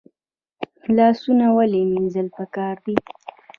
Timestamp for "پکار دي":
2.37-2.95